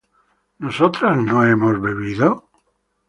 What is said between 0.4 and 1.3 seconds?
¿nosotras